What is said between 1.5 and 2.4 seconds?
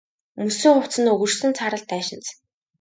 саарал даашинз.